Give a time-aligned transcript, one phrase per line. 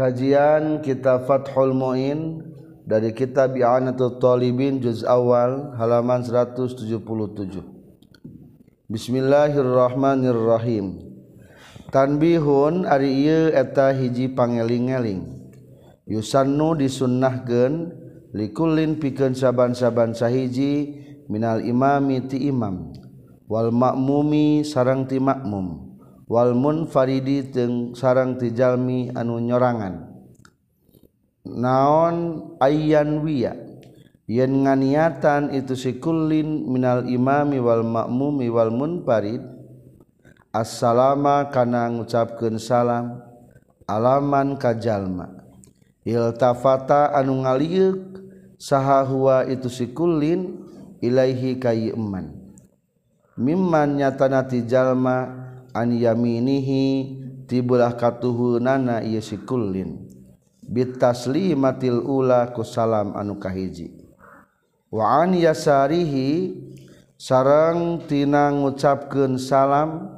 [0.00, 2.40] Kajian kita Fathul Mu'in
[2.88, 6.88] dari kitab I'anatul Talibin juz awal halaman 177.
[8.88, 11.04] Bismillahirrahmanirrahim.
[11.92, 15.52] Tanbihun ari ieu eta hiji pangeling-eling.
[16.08, 17.92] Yusannu disunnahkeun
[18.32, 20.96] likullin pikeun saban-saban sahiji
[21.28, 22.96] minal imami ti imam
[23.52, 25.89] wal makmumi sarang ti makmum
[26.30, 30.14] Walmun Faridi teng sarang tijalmi anu nyorangan.
[31.50, 32.16] Naon
[32.62, 33.58] ayyan wiya?
[34.30, 39.42] Yen nganiatan itu sikullin minal imami wal ma'mumi wal munfarid
[40.54, 43.26] assalama kana ngucapkeun salam
[43.90, 45.34] alaman kajalma
[46.06, 48.22] iltafata anu ngaliuk
[48.54, 50.62] saha huwa itu sikullin
[51.02, 51.74] ilaihi ka
[53.34, 56.84] mimman nyatana ti jalma an yaminihi
[57.50, 59.38] tibulah katuhunana ieu si
[60.70, 63.90] bitasli matil ula ku salam anu kahiji.
[64.90, 66.54] Wa an yasarihi
[67.18, 70.14] sarang tina ngucapkeun salam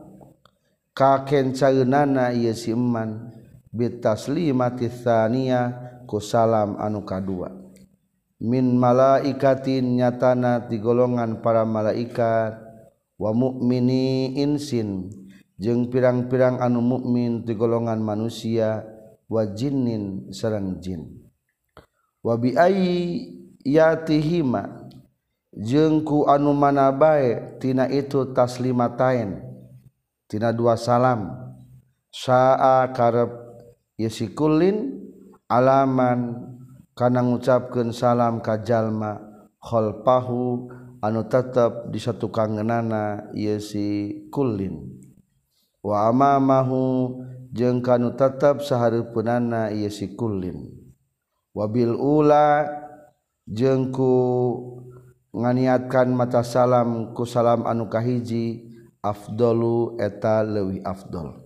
[0.92, 3.32] ka kencaeunana ieu si eman.
[3.72, 5.72] Bitaslimati tsaniya
[6.04, 7.48] ku salam anu kadua.
[8.36, 12.60] Min malaikatin nyatana ti golongan para malaikat
[13.16, 15.21] wa mukmini insin.
[15.62, 18.82] jeung pirang-pirang anu mukmin ti golongan manusia
[19.30, 21.22] wajinin sarang jin.
[22.18, 22.58] Wabi
[23.62, 24.90] yatihima
[25.54, 29.38] jengku anu mana bae tina itu taslimatain
[30.26, 31.30] tina dua salam.
[32.12, 33.30] Saa karep
[33.96, 35.00] yesikulin
[35.46, 36.42] alaman
[36.92, 39.16] kana ngucapkeun salam ka jalma
[39.62, 40.68] khalfahu
[41.00, 45.01] anu tetep di satu kangenana yesikulin
[45.82, 47.18] wama mahu
[47.50, 50.70] jeung kanu tetap saharepunana ieu sikulin
[51.52, 52.64] wabil ula
[53.44, 54.14] jengku
[55.32, 58.72] nganiatkan mata salam ku salam anu kahiji
[59.02, 61.42] afdolu eta leuwih afdol.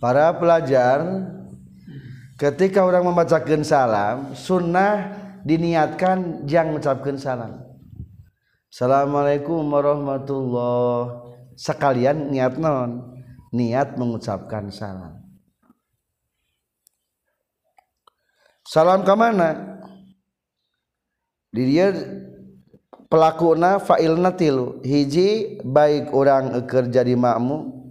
[0.00, 1.04] Para pelajar
[2.40, 5.14] ketika orang membacakan salam sunnah
[5.46, 7.52] diniatkan jangan mengucapkan salam.
[8.72, 13.20] Assalamualaikum warahmatullahi sekalian niat non.
[13.52, 15.20] Niat mengucapkan salam.
[18.64, 19.76] Salam ke mana
[21.52, 21.92] di dia
[23.12, 24.80] pelakuna fa'ilna tilu.
[24.80, 27.82] Hiji baik orang kerja di makmu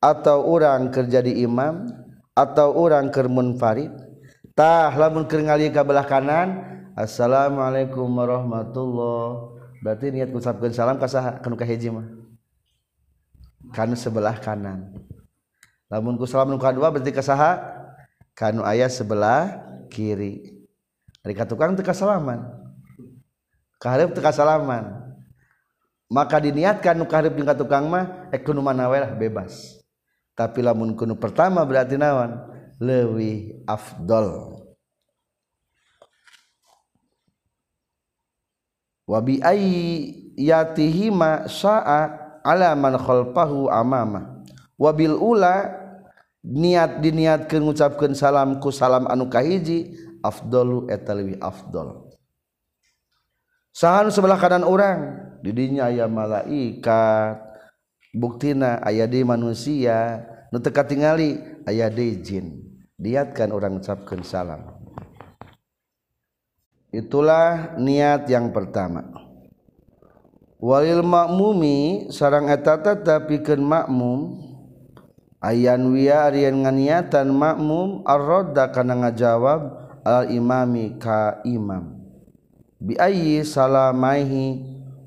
[0.00, 1.86] atau orang kerja di imam
[2.32, 3.92] atau orang kermun farid
[4.56, 6.64] tah lamun keur ngali ka belah kanan
[6.96, 9.52] assalamualaikum warahmatullah
[9.84, 12.19] berarti niat mengucapkan salam ka saha kanu ka hiji mah
[13.70, 14.90] kanu sebelah kanan.
[15.90, 17.58] Lamun ku salam nu dua berarti kasaha
[18.34, 20.58] kanu ayah sebelah kiri.
[21.20, 22.46] Dari tukang teu salaman.
[23.80, 25.10] kaharep teu salaman.
[26.10, 29.78] maka diniatkan nu kaharep jeung tukang mah ekunu mana lah bebas.
[30.34, 32.34] Tapi lamun kunu pertama berarti nawan
[32.82, 34.58] lewi afdol.
[39.06, 44.40] Wa bi ayyatihima saat ala man khalfahu amama.
[44.80, 45.76] Wabil ula
[46.40, 49.92] niat diniatkeun ngucapkeun salam ku salam anu kahiji
[50.24, 52.10] afdalu eta leuwih afdal
[53.70, 57.48] sahan sebelah kanan orang di dinya aya malaikat.
[58.10, 62.58] Buktina aya di manusia nu teu katingali aya di jin.
[63.00, 64.60] Diatkan orang ngucapkeun salam.
[66.90, 69.29] Itulah niat yang pertama.
[70.60, 74.18] walil makmumi sarang etata tapikeun makmum.
[75.40, 79.72] Ayan wia arian nganiatan makmum arroda kana ngajawab
[80.04, 81.96] al imami ka imam.
[82.76, 84.60] Bi ayyi salamaihi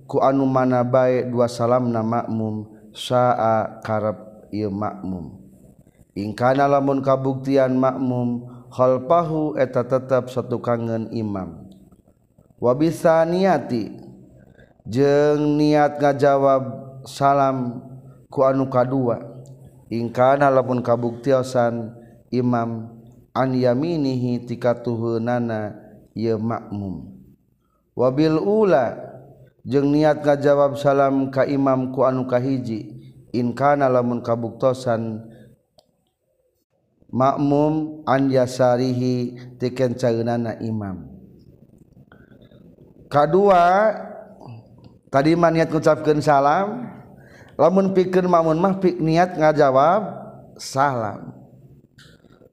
[0.09, 2.65] ku anu mana bae dua salamna makmum
[2.97, 5.37] saa karep ieu makmum.
[6.17, 11.69] Ingkana lamun kabuktian makmum khalfahu eta tetap satu kangen imam
[12.57, 14.02] wabisaniati
[14.87, 16.63] jeng niat ngajawab
[17.07, 17.83] salam
[18.27, 19.19] ku anu kadua.
[19.93, 21.93] Ingkana lamun kabuktiosan
[22.33, 22.89] imam
[23.29, 25.77] an yaminihi tikatuhunana
[26.17, 27.13] ye makmum.
[27.93, 28.97] Wabil ula
[29.61, 32.89] jeng niat ngajawab salam ka imam ku anu kahiji.
[33.33, 35.25] Ingkana lamun kabuktosan
[37.09, 41.09] makmum an yasarihi tiken caeunana imam.
[43.09, 43.93] Kadua
[45.13, 46.89] kadiman niat ngucapkeun salam
[47.53, 50.23] lamun pikeun mamun mah pik niat ngajawab
[50.57, 51.33] salam.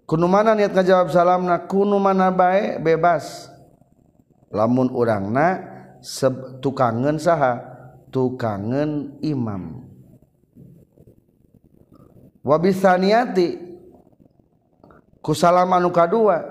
[0.04, 2.82] Kunu mana niat ngajawab salam na kunu mana bae?
[2.82, 3.46] Bebas.
[4.50, 5.62] Lamun urangna
[6.58, 7.62] tukangan saha
[8.10, 9.86] tukangan imam.
[12.42, 13.62] Wabisaniati
[15.22, 16.49] ku salam anu kadua.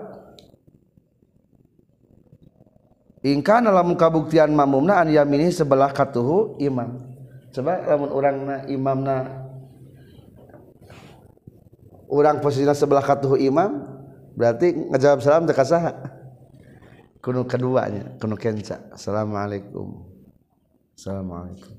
[3.25, 6.99] ingka dalam kabuktian mamumna an yamini sebelah katuhu imam.
[7.49, 9.15] Coba lamun urang na imam na
[12.09, 13.85] orang posisinya sebelah katuhu imam
[14.37, 15.93] berarti ngejawab salam teka saha
[17.19, 18.79] kuno keduanya kuno kenca.
[18.93, 20.07] Assalamualaikum.
[20.95, 21.75] Assalamualaikum.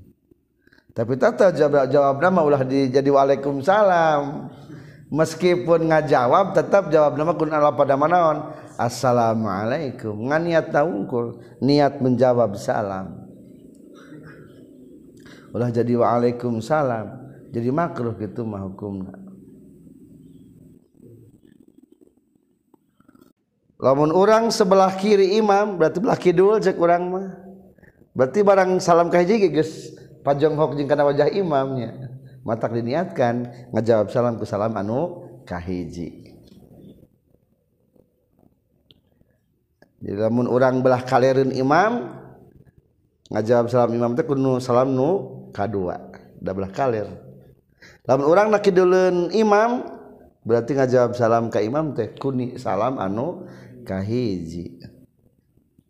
[0.91, 4.51] Tapi tata jawab jawab nama ulah di jadi waalaikumsalam.
[5.11, 8.55] Meskipun ngajawab tetap jawab nama kun ala pada manaon.
[8.79, 10.15] Assalamualaikum.
[10.31, 13.27] Ngan niat taungkul niat menjawab salam.
[15.51, 17.19] Ulah jadi waalaikumsalam.
[17.51, 19.19] Jadi makruh gitu mah hukumna.
[23.81, 27.27] Lamun orang sebelah kiri imam berarti belah kidul cek orang mah.
[28.15, 29.91] Berarti barang salam kahiji geus
[30.23, 32.10] pajonghok jeung kana wajah imamnya
[32.41, 36.31] matak diniatkan ngajawab salam ku salam anu kahiji.
[40.01, 42.09] Jadi lamun orang belah kalerin imam
[43.29, 45.09] ngajawab salam imam teh kudu salam nu
[45.53, 46.09] kadua
[46.41, 47.07] da belah kaler.
[48.09, 49.85] Lamun orang nak kiduleun imam
[50.41, 53.45] berarti ngajawab salam ka imam teh kuni salam anu
[53.85, 54.81] kahiji.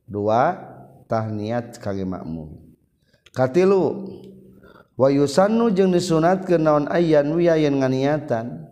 [0.04, 0.60] Dua
[1.08, 2.60] tahniat kage makmum.
[3.32, 4.12] Katilu
[5.02, 8.70] wayusannu jeung disunat ke naon ayan wiya yen nganiatan?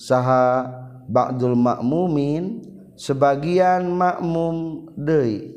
[0.00, 0.64] Saha
[1.04, 2.64] ba'dul makmumin
[2.96, 5.52] sebagian makmum deui.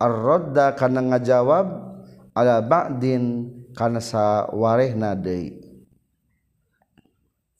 [0.00, 1.68] Ar-radda kana ngajawab
[2.32, 5.60] ala ba'din kana sawarehna deui.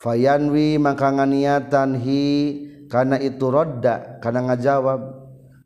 [0.01, 2.25] Fayanwi maka nganiatan hi
[2.89, 5.21] kana itu radda kana ngajawab.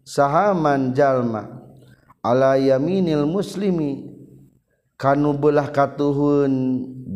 [0.05, 1.65] Sahaman jalma
[2.21, 4.14] ala yaminil muslimi
[4.95, 6.53] kanu belah katuhun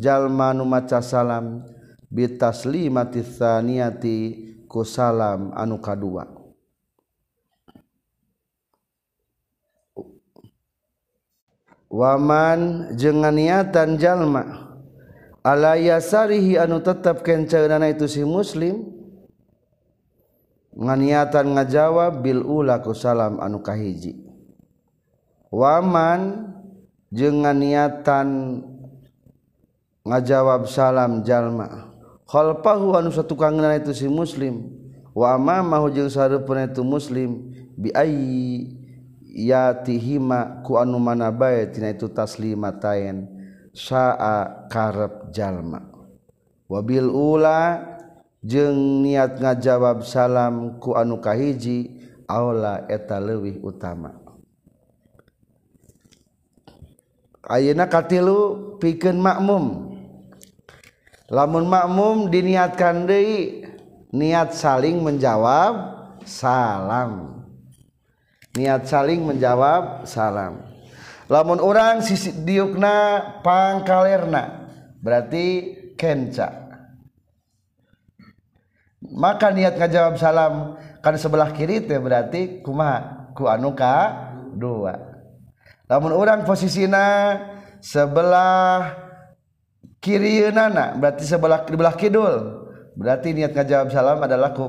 [0.03, 1.63] jalma nu maca salam
[2.11, 4.17] bitaslimati tsaniyati
[4.67, 6.27] ku salam anu kadua.
[11.89, 14.77] Waman jeung niatan jalma
[15.41, 18.93] ala yasarihi anu tetep kenceunana itu si muslim
[20.77, 24.21] niatan ngajawab Bilulaku salam anu kahiji.
[25.49, 26.53] Waman
[27.09, 28.61] jengan niatan
[30.05, 31.93] ngajawab salam jalma.
[32.29, 34.69] Khalfahu anu satukangna itu si muslim.
[35.17, 37.53] Wa amamahu jeung sareupeun itu muslim.
[37.79, 38.77] Bi ayyi
[39.25, 43.29] yatihima ku anu mana bae tina itu taslimataen
[43.73, 45.89] saa karep jalma.
[46.69, 47.81] Wabil ula
[48.45, 51.97] jeung niat ngajawab salam ku anu kahiji
[52.29, 54.28] aula eta leuwih utama.
[57.49, 59.97] Ayeuna katilu pikeun makmum.
[61.29, 63.65] Lamun makmum diniatkan deui
[64.13, 65.75] niat saling menjawab
[66.25, 67.45] salam.
[68.57, 70.65] Niat saling menjawab salam.
[71.29, 74.73] Lamun orang sisi diukna pangkalerna
[75.05, 76.69] berarti kenca.
[79.05, 84.27] Maka niat ngajawab salam kan sebelah kiri itu berarti kuma ku anuka
[84.57, 85.08] dua
[85.89, 87.41] namun orang posisinya
[87.81, 88.93] sebelah
[90.05, 92.35] kiri nana berarti sebelah sebelah kidul.
[92.99, 94.67] Berarti niat ngajawab salam adalah ku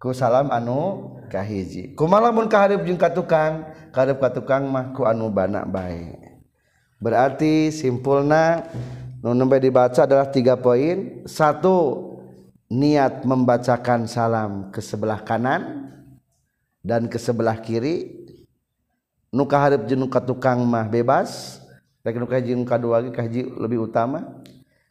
[0.00, 1.94] ku salam anu kahiji.
[1.94, 6.28] Kumalamun kaharip jeung katukang kaharip katukang mah ku anu bana baik
[6.98, 8.66] berarti simpulna
[9.22, 11.22] nu dibaca adalah tiga poin.
[11.28, 12.08] Satu
[12.68, 15.92] niat membacakan salam ke sebelah kanan
[16.84, 18.27] dan ke sebelah kiri
[19.28, 21.60] nuka harap jenuh ka tukang mah bebas
[22.04, 24.40] rek nuka kaji nuka dua ge kaji lebih utama.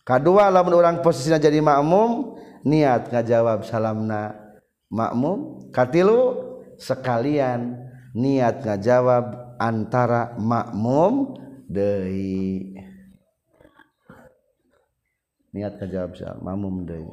[0.07, 4.39] Kadua lamun orang posisinya jadi makmum niat ngajawab salamna
[4.87, 6.47] makmum katilu
[6.79, 7.75] sekalian
[8.15, 11.35] niat ngajawab antara makmum
[11.67, 12.79] deui.
[15.51, 17.11] Niat ngajawab salam makmum deui.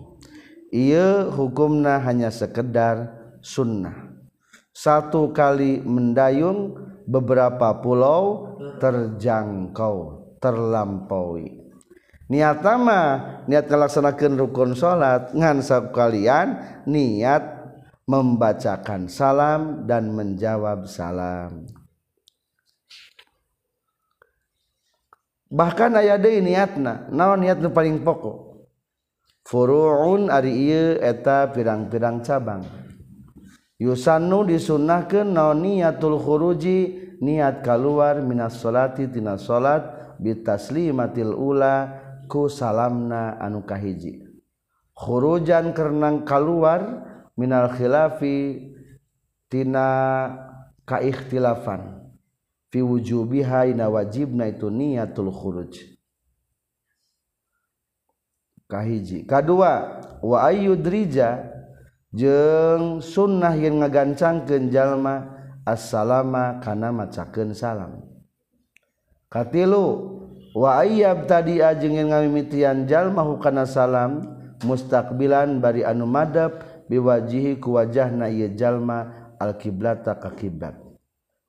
[0.71, 3.11] Ieu hukumna hanya sekedar
[3.43, 4.14] sunnah.
[4.75, 6.75] Satu kali mendayung
[7.07, 11.63] beberapa pulau terjangkau terlampaui.
[12.27, 13.01] Niatama
[13.47, 16.59] niat melaksanakan rukun salat ngansa kalian
[16.91, 17.63] niat
[18.11, 21.71] membacakan salam dan menjawab salam.
[25.55, 28.67] Bahkan aya deui niatna naon niat paling pokok?
[29.45, 32.84] Furuun ari eta pirang-pirang cabang
[33.85, 41.93] Yusanu disunahkan naon niatul khuruji niat keluar minas solati tina solat bitaslimatil ula
[42.25, 44.25] ku salamna anu kahiji.
[44.97, 47.05] Khurujan kerenang keluar
[47.37, 48.73] minal khilafi
[49.53, 49.87] tina
[50.89, 52.09] kaikhtilafan
[52.73, 55.77] fi wujubiha ina wajibna itu niatul khuruj.
[58.65, 59.29] Kahiji.
[59.29, 61.54] Kadua wa ayyudrija
[62.15, 65.15] jeng sunnah yang ngagancangkan jalma
[65.67, 68.01] assalama kana macakeun salam.
[69.27, 70.15] Katilu
[70.55, 74.23] wa ayyab tadi ajeng yang ngamimitian jalma hukana salam
[74.63, 80.79] mustaqbilan bari anu madab biwajihi ku wajahna ieu jalma alkiblata ka kiblat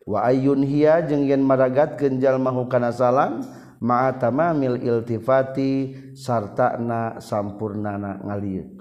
[0.05, 3.45] wa ayyun hiya jeung yen maragatkeun jalma hukana salam
[3.77, 8.74] ma'a tamamil iltifati sartana sampurnana ngalieu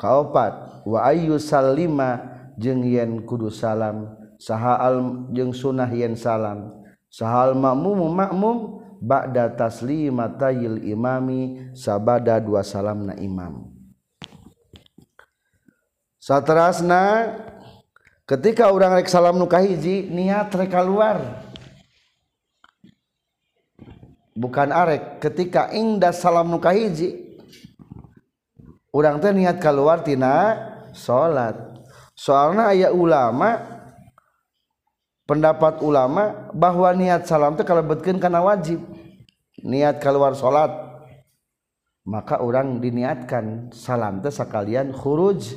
[0.00, 2.24] kaopat wa ayyu salima
[2.56, 4.16] jeung yen kudu salam.
[4.40, 6.72] Saha al jeung sunah yen salam.
[7.12, 8.56] Sahal makmum makmum
[9.04, 13.68] ba'da taslimatayil imami sabada dua salamna imam.
[16.16, 17.34] Satrasna
[18.28, 21.18] ketika orang rek salam nu kahiji niat rek keluar
[24.38, 27.29] bukan arek ketika ingda salam nu kahiji
[28.90, 30.58] orang teh niat keluar tina
[30.90, 31.54] salat
[32.14, 33.80] soalnya aya ulama
[35.30, 38.82] pendapat ulama bahwa niat salam itu kalau betkin karena wajib.
[39.62, 40.74] Niat keluar salat
[42.02, 45.54] maka orang diniatkan salam teh sekalian khuruj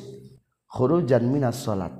[0.69, 1.95] khurujan minas salat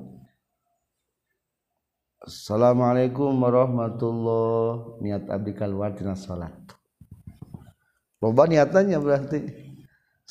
[2.20, 6.52] Assalamualaikum warahmatullahi niat abdi keluar tina salat
[8.20, 9.63] loba niatannya berarti.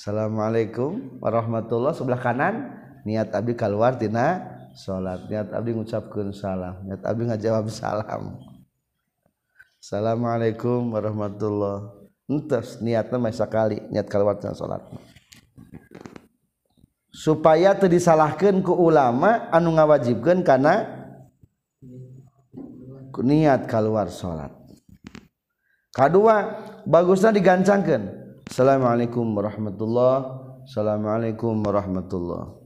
[0.02, 2.74] Assalamualaikum warahmatullah sebelah kanan
[3.06, 4.42] niat Abdi keluar Tina
[4.74, 6.82] salat niat Abdi gucapkan salam.
[6.90, 8.34] Niat Abdi ngajawab salam.
[9.78, 14.82] Assalamualaikum warahmatullah entes niatnya masa kali niat keluar keluartina salat
[17.14, 20.82] supaya tadi disalahkan ke ulama anu ngawajibkan karena
[23.22, 24.50] niat keluar salat
[25.94, 26.58] kedua
[26.90, 30.42] bagusnya digancangkan Assalamualaikum warahmatullah.
[30.66, 32.58] Assalamualaikum warahmatullah.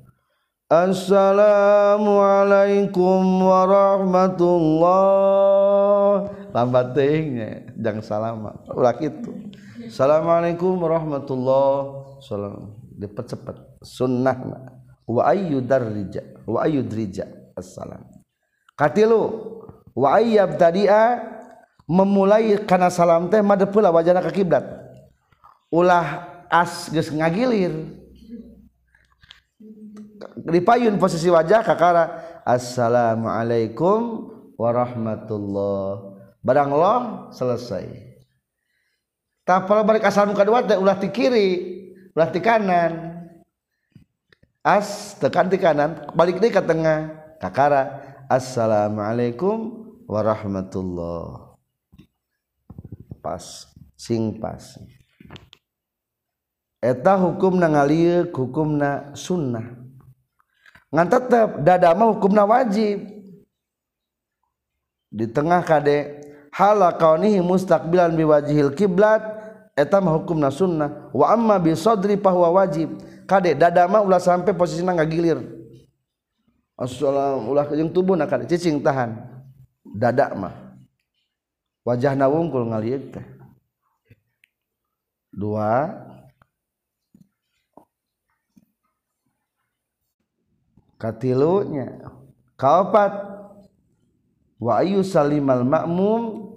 [0.72, 6.32] Assalamualaikum warahmatullah.
[6.56, 9.52] Lambat tehnya jangan salam ulah itu
[9.84, 11.68] Assalamualaikum warahmatullah.
[12.24, 12.72] Salam.
[12.96, 13.84] Dipercepat.
[13.84, 14.48] Sunnah.
[15.04, 18.00] Wa ayyudarrija wa ayyudrija assalam.
[18.72, 19.28] Katilu
[19.92, 21.36] wa ayyab tadi'a
[21.84, 24.85] memulai karena salam teh madep pula wajahna ke kiblat
[25.76, 27.92] ulah as geus ngagilir.
[30.46, 36.16] Dipayun posisi wajah kakara assalamualaikum warahmatullah.
[36.40, 36.96] Barang lo
[37.36, 37.84] selesai.
[39.44, 41.50] Tapal balik assalamu kedua teh ulah di kiri
[42.16, 42.92] ulah di kanan.
[44.64, 47.12] As tekan di kanan balik di ke tengah.
[47.36, 48.00] Kakara
[48.32, 51.52] assalamualaikum warahmatullah.
[53.20, 53.68] Pas
[53.98, 54.78] sing pas
[56.86, 59.74] eta hukum na ngalir hukum na sunnah.
[60.94, 63.02] Ngan tetap dadama hukum na wajib.
[65.10, 66.22] Di tengah kade
[66.54, 69.18] hala kaunihi mustaqbilan biwajihil kiblat
[69.74, 71.10] eta mah hukum na sunnah.
[71.10, 72.94] Wa amma bi sadri pahwa wajib.
[73.26, 75.42] Kade dadama ulah sampai posisina ngagilir.
[76.78, 79.18] Assalamu ulah jeung tubuhna kade cicing tahan.
[79.82, 80.54] Dada mah.
[81.82, 83.26] Wajahna wungkul ngalieu teh.
[85.34, 86.05] Dua
[91.00, 92.10] katilunya.
[92.56, 93.12] Kaopat.
[94.56, 96.52] Wa ayu salimal makmum.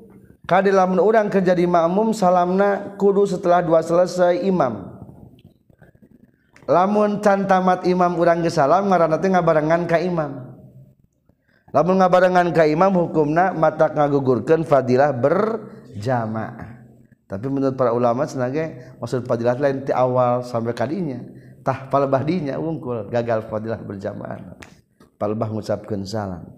[0.50, 4.98] Kadilamun orang kerja di makmum salamna kudu setelah dua selesai imam.
[6.65, 10.58] Lamun can tamat imam urang ge salam ngaranna teh ngabarengan ka imam.
[11.69, 16.81] Lamun ngabarengan ka imam hukumna mata ngagugurkeun fadilah berjamaah.
[17.29, 21.22] Tapi menurut para ulama senage maksud fadilah lain ti awal sampai kadinya.
[21.69, 23.13] Tah palebah dinya wungkul.
[23.13, 24.57] Gagal fadilah berjamaah.
[25.21, 26.49] Palebah ngucapkeun salam.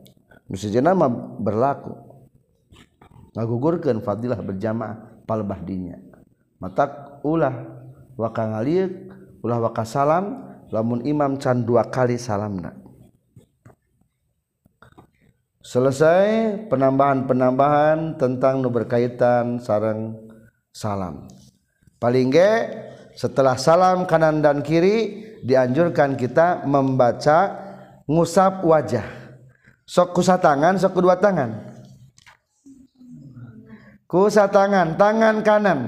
[0.48, 1.12] Musijana mah
[1.44, 1.91] berlaku.
[3.36, 6.00] Ngagugurkeun fadilah berjamaah palebah dinya
[6.62, 7.56] matak ulah
[8.15, 8.94] waka ngaliuk
[9.41, 12.77] ulah waka salam lamun imam can dua kali salamna.
[15.62, 20.18] Selesai penambahan-penambahan tentang nu berkaitan sarang
[20.74, 21.30] salam.
[22.01, 22.53] Paling ge
[23.15, 27.56] setelah salam kanan dan kiri dianjurkan kita membaca
[28.06, 29.06] ngusap wajah.
[29.88, 31.75] Sok kusa tangan sok kedua tangan.
[34.08, 35.80] Kusa tangan tangan kanan.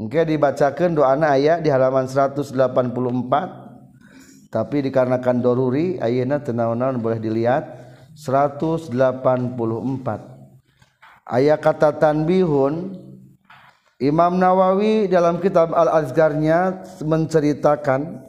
[0.00, 2.56] Oke dibacakan doa ayat di halaman 184
[4.48, 7.68] tapi dikarenakan doruri ayatnya tenawan boleh dilihat
[8.16, 8.96] 184
[11.28, 12.96] ayat kata tanbihun
[14.00, 18.24] Imam Nawawi dalam kitab Al-Azgarnya menceritakan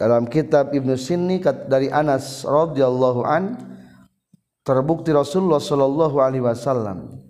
[0.00, 3.52] dalam kitab Ibnu Sinni dari Anas radhiyallahu an
[4.64, 7.20] terbukti Rasulullah sallallahu alaihi wasallam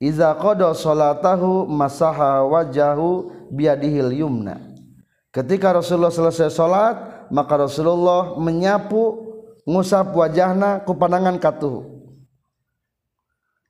[0.00, 4.56] iza qada salatahu masaha wajahu biadihil yumna.
[5.36, 9.28] Ketika Rasulullah selesai salat maka Rasulullah menyapu
[9.68, 11.84] ngusap wajahna ku pandangan katuh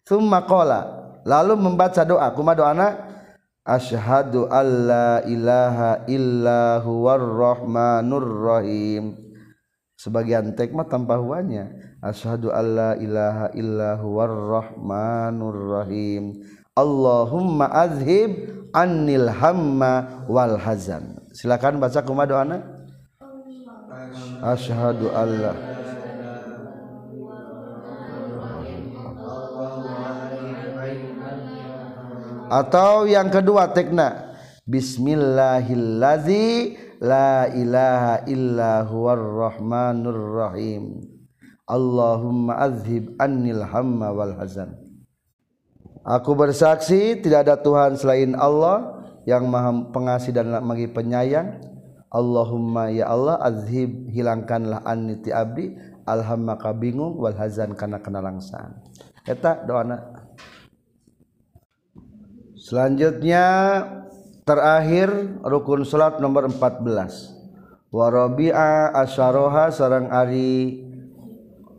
[0.06, 2.30] thumma qala lalu membaca doa.
[2.30, 2.88] Kumaha doana
[3.62, 9.14] Ashhadu alla ilaha illa huwar rahmanur rahim.
[9.94, 11.70] Sebagian tek mah tanpa huanya.
[12.02, 16.42] Ashhadu alla ilaha illa huwar rahmanur rahim.
[16.74, 21.22] Allahumma azhib annil hamma wal hazan.
[21.30, 22.66] Silakan baca kuma doana.
[24.42, 25.71] Ashhadu alla
[32.52, 34.36] atau yang kedua tekna.
[34.68, 41.00] Bismillahillazi la ilaha illa huwar rahmanur rahim.
[41.64, 44.76] Allahumma azhib annil hamma wal hazan.
[46.04, 51.56] Aku bersaksi tidak ada Tuhan selain Allah yang maha pengasih dan maha penyayang.
[52.12, 55.72] Allahumma ya Allah azhib hilangkanlah anni ti abdi.
[56.04, 58.74] Alhamma ka bingung wal hazan kana kana langsaan
[59.22, 60.21] eta doana
[62.62, 63.46] Selanjutnya
[64.46, 65.10] terakhir
[65.42, 70.78] rukun salat nomor 14 wa rabi'a asyaroha sarang ari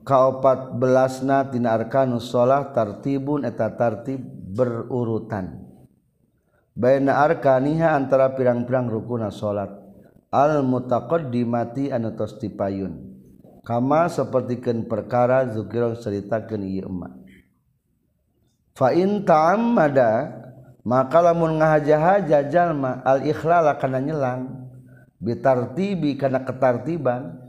[0.03, 4.19] kaopat belasna tina arkanus sholat tartibun eta tartib
[4.51, 5.63] berurutan.
[6.75, 9.71] Baina arkaniha antara pirang-pirang rukuna sholat
[10.35, 12.99] al mutaqaddimati anu tos dipayun
[13.63, 17.23] kama sapertikeun perkara zukira ceritakeun ieu emak.
[18.75, 20.42] Fa in ta'ammada
[20.83, 24.63] maka lamun ngahaja-haja jalma al ikhlala kana nyelang
[25.23, 27.39] bitartibi kana ketartiban.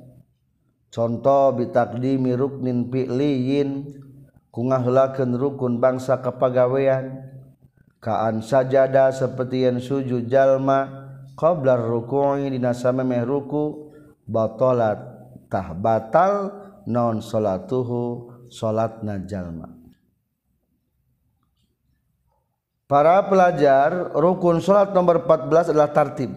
[0.94, 3.98] Contoh bitakdimi ruknin fi'liyin
[4.54, 7.34] ku ngaheulakeun rukun bangsa kepagawean.
[7.98, 13.90] Kaan sajada seperti yang sujud jalma qablar ruku'i dina samemeh ruku
[14.22, 15.02] batalat
[15.50, 16.54] tah batal
[16.86, 19.83] non salatuhu salatna jalma.
[22.94, 26.30] Para pelajar rukun salat nomor 14 adalah tartib.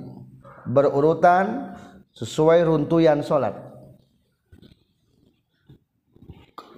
[0.65, 1.77] Berurutan
[2.17, 3.53] sesuai runtuyan salat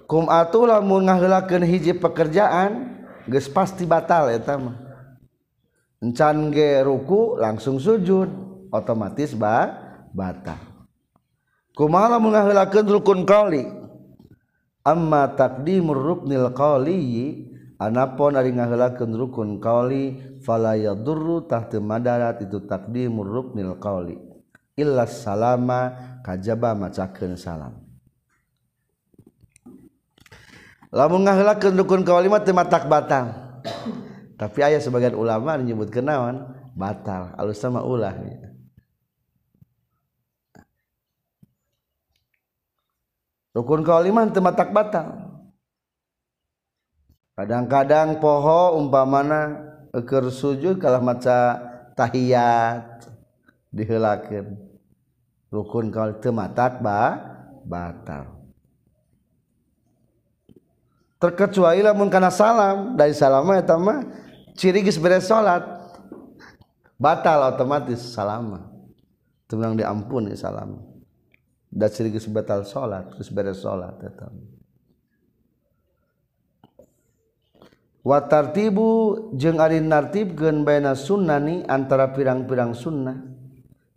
[0.04, 4.76] kum atuh lamun ngaheulakeun hiji pekerjaan geus pasti batal eta mah.
[6.04, 8.28] Encan ge ruku langsung sujud
[8.68, 9.80] otomatis ba
[10.12, 10.60] batal.
[11.72, 13.64] Kumaha lamun ngaheulakeun rukun qauli
[14.84, 17.00] amma taqdimur ruknil qauli
[17.80, 24.20] anapun ari ngaheulakeun rukun qauli fala yadurru tahta madarat itu taqdimur ruknil qauli
[24.76, 27.80] illa salama kajaba macakeun salam.
[30.92, 33.32] Lamun ngaheulakeun rukun kawalimat teu matak batal.
[34.36, 38.12] Tapi aya sebagian ulama menyebut kenawan batal alus sama ulah.
[43.54, 45.29] Rukun kawalimat teu matak batal
[47.40, 51.56] kadang-kadang poho umpamana eker sujud kalah maca
[51.96, 53.08] tahiyat
[53.72, 54.60] diheulakeun
[55.48, 57.16] rukun kawal teu matak ba
[57.64, 58.44] batal.
[61.16, 64.04] Terkecuali lamun kana salam dari salam eta mah
[64.52, 65.64] ciri geus beres salat.
[67.00, 68.68] Batal otomatis salam
[69.48, 70.76] teu diampuni salam.
[71.72, 73.96] Da ciri geus batal salat geus beres salat
[78.18, 83.22] tartibu jeung ari nartibkeun baina sunnani antara pirang-pirang sunnah.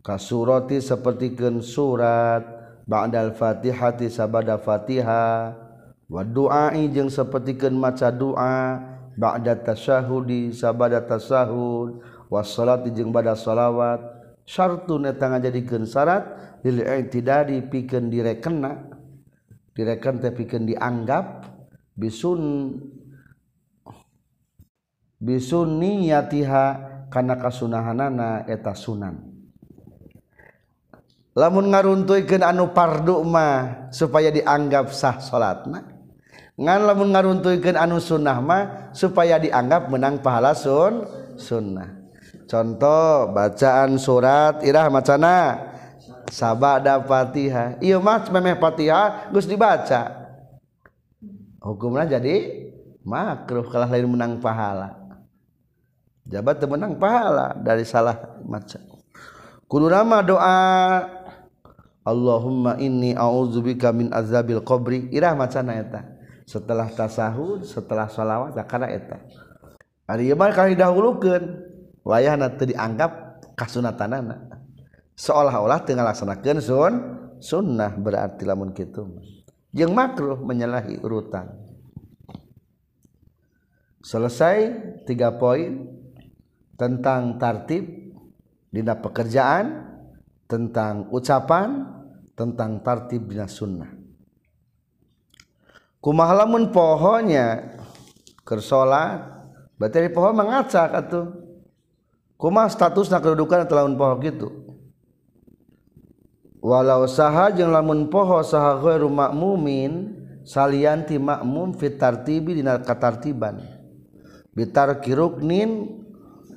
[0.06, 2.44] Kasurati sapertikeun surat
[2.86, 5.58] ba'dal fatihati sabada fatihah
[6.06, 8.78] waduai jeung sapertikeun maca doa
[9.18, 11.98] ba'da tasyahudi sabada tasyahud.
[12.30, 14.00] Wassalati jeung bada salawat.
[14.44, 16.24] Syartun eta ngajadikeun syarat
[16.60, 18.90] lil i'tidadi pikeun direkenna.
[19.72, 21.48] Direken teh pikeun dianggap
[21.94, 22.74] bisun
[25.24, 26.64] bisun niatiha
[27.08, 29.32] kana kasunahanana eta sunan.
[31.34, 35.82] Lamun ngaruntuikeun anu pardu mah supaya dianggap sah salatna
[36.54, 38.62] ngan lamun ngaruntuikeun anu sunnah mah
[38.94, 41.02] supaya dianggap menang pahala sun
[41.34, 42.04] sunnah.
[42.46, 45.58] Contoh bacaan surat irah macana.
[46.24, 47.76] Sabada fatihah.
[47.84, 50.24] Iya mah memeh fatihah gus dibaca.
[51.60, 52.64] Hukumnya jadi
[53.04, 55.03] makruh kalah lain menang pahala.
[56.24, 58.80] Jabat menang pahala dari salah maca
[59.68, 60.58] kudu nama doa.
[62.04, 65.08] Allahumma inni a'udzubika min azabil qabri.
[65.08, 66.04] Irah macana eta?
[66.44, 69.24] Setelah tasahud setelah salawat karena eta?
[70.04, 71.64] Ari ieu mah kali dahulukeun
[72.04, 74.52] wayahna teu dianggap kasunatanana.
[75.16, 76.94] Seolah-olah teu ngalaksanakeun sun
[77.40, 79.08] sunnah berarti lamun kitu
[79.72, 81.50] jeung makruh menyalahi urutan.
[84.04, 84.76] Selesai
[85.08, 85.88] tiga poin
[86.74, 88.14] tentang tartib
[88.70, 89.86] dina pekerjaan
[90.50, 91.86] tentang ucapan
[92.34, 93.90] tentang tartib dina sunnah.
[96.02, 97.78] Kumaha lamun pohonya
[98.44, 99.24] keur salat
[99.80, 101.26] berarti poho mangacak atuh.
[102.36, 104.48] Kumaha statusna kedudukan lamun poho gitu.
[106.60, 113.64] Walau saha jeung lamun poho saha ghairu makmumin salianti makmum fit tartibi dina katartiban.
[114.52, 116.03] Bitar kiruknin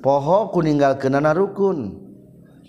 [0.00, 2.08] poho kuninggal kenana rukun.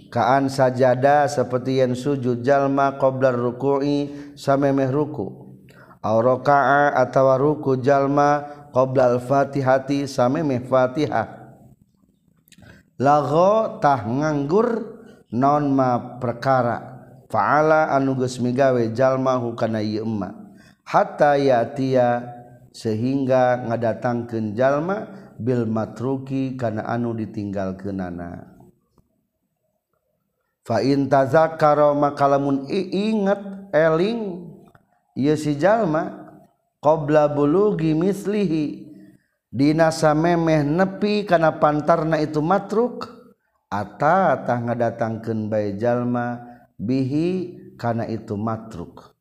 [0.09, 5.53] Kaan sajada seperti yang sujud jalma qoblar ruku'i samemeh ruku.
[6.01, 8.41] Aw raka'a atawa ruku jalma
[8.73, 11.29] qobla al-fatihati samemeh fatihah.
[12.97, 14.97] Lago tah nganggur
[15.29, 16.97] non ma perkara.
[17.29, 20.33] Fa'ala anu geus migawe jalma hukana ieu emma.
[20.89, 22.25] Hatta yatia
[22.73, 28.59] sehingga ngadatangkeun jalma Bil matruki kana anu ditinggalkeunana.
[30.67, 34.51] Fa in tazakkara maka lamun inget eling
[35.15, 36.27] ieu si jalma
[36.83, 38.91] qabla bulugi mislihi
[39.47, 43.07] dina samemeh nepi kana pantarna itu matruk
[43.71, 46.43] ata tah ngadatangkeun bae jalma
[46.75, 49.15] bihi kana itu matruk.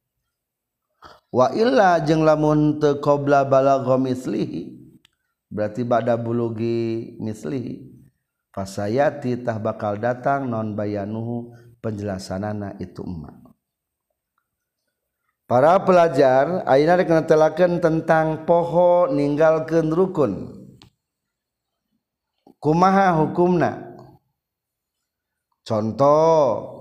[1.30, 4.77] Wa illa jeung lamun teu qabla balagha mislihi
[5.48, 7.96] berarti bada bulugi misli.
[8.48, 11.52] Fasayati tah bakal datang non bayanuhu
[11.84, 13.54] penjelasanana itu emak.
[15.48, 20.32] Para pelajar ayeuna rek dikenetelakeun tentang poho ninggalkeun rukun.
[22.58, 23.96] Kumaha hukumna?
[25.64, 26.78] Contoh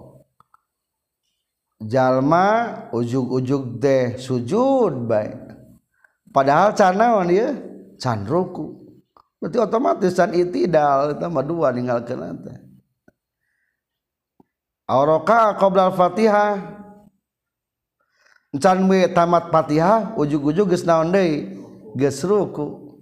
[1.84, 2.48] jalma
[2.90, 5.38] ujug-ujug teh sujud baik
[6.34, 7.38] padahal canaon ieu?
[7.38, 7.67] ya?
[8.00, 8.78] Can ruku
[9.42, 12.68] berarti otomatis can itidal tambah dua ninggalkeun teh
[14.88, 16.80] Auroka qabla al-Fatihah.
[18.56, 21.60] Can we tamat Fatihah ujug-ujug geus naon deui?
[22.00, 22.96] Geus ruku.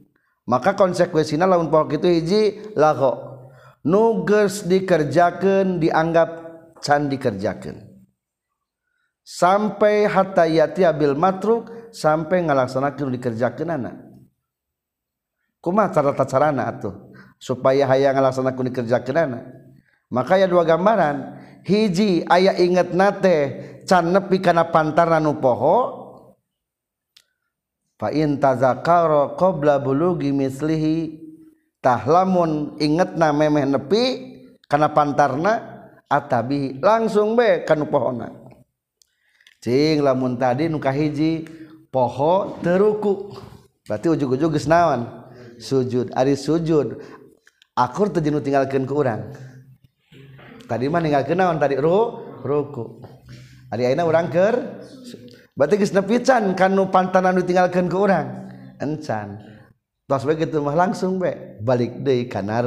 [0.50, 3.38] Maka konsekuensina lamun poho kitu hiji lago
[3.86, 6.30] nu geus dikerjakeun dianggap
[6.82, 7.86] can dikerjakeun.
[9.22, 13.96] Sampai hatta yati bil matruk sampai ngalaksanakeun dikerjakeun anak
[15.66, 16.94] kuma carata carana atuh.
[17.42, 19.66] Supaya hayang ngalaksanakeun kerjakeunana
[20.08, 21.36] maka ya dua gambaran
[21.68, 23.38] hiji aya inget nate
[23.84, 25.78] can nepi kana pantarna nu poho
[28.00, 31.20] fa in tazakaro qabla bulugi mislihi
[31.84, 34.04] tahlamun ingetna memeh nepi
[34.70, 35.54] kana pantarna
[36.08, 38.30] atabi langsung be kanu pohona.
[39.60, 41.50] Cing lamun tadi nu kahiji
[41.90, 43.34] poho teruku.
[43.86, 45.25] Berarti ujug-ujug geus naon?
[45.58, 46.12] sujud.
[46.16, 47.00] Ari sujud.
[47.76, 49.36] Akur terjenuh tinggalkan ke orang
[50.66, 53.04] tadi mah tinggal kenaon tadi ru ruku.
[53.70, 54.82] Ari aina orang ker
[55.56, 58.28] berarti geus nepican kanu pantanan ditinggalkan ke orang
[58.82, 59.44] encan.
[60.06, 62.62] Tos begitu mah langsung be balik deui kana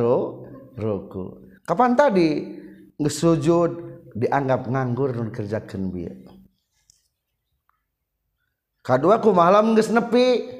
[0.76, 1.48] ruku.
[1.64, 2.28] Kapan tadi
[3.00, 3.70] geus sujud
[4.12, 6.16] dianggap nganggur nun kerjakeun bieu
[8.88, 10.57] kadua ku malam geus nepi.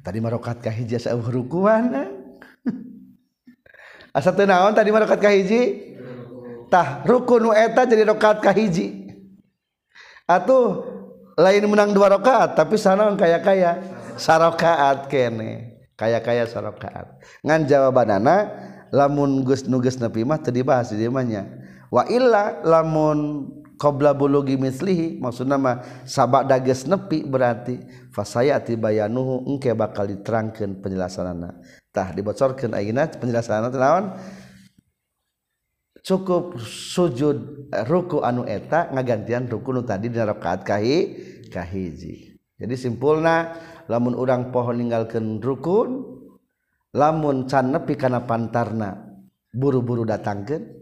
[0.00, 1.92] tadi marokat kahiji asa rukuan
[4.16, 5.92] asa teu naon tadi marokat kahiji
[6.72, 9.12] tah rukun eta jadi rokat kahiji
[10.24, 11.00] atuh
[11.40, 13.80] lain menang dua rakaat tapi sana kaya kaya
[14.20, 15.80] sarokaat kene.
[15.96, 17.20] Kaya kaya sarokaat.
[17.44, 18.48] Ngan jawabanana
[18.92, 21.12] lamun geus nu geus nepi mah teu dibahas di dieu
[21.90, 23.48] wa illa lamun
[23.80, 27.80] qabla bulugi mislihi maksudna mah sabak dages nepi berarti
[28.12, 31.56] fasayati bayanuhu engke bakal diterangkeun penjelasanana.
[31.88, 34.04] Tah dibocorkeun ayeuna penjelasanana teh naon?
[36.04, 40.96] Cukup sujud ruku anu eta ngagantian ruku nu tadi dina rakaat kahi
[41.48, 42.36] kahiji.
[42.60, 43.56] Jadi simpulna
[43.88, 46.04] lamun urang pohon ninggalkeun rukun
[46.92, 48.96] lamun can nepi kana pantarna
[49.56, 50.79] buru-buru datangkeun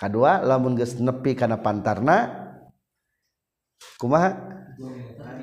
[0.00, 2.48] kedua lamun geus nepi kana pantarna
[4.00, 4.48] kumaha?